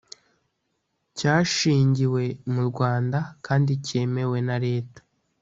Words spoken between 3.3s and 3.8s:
kandi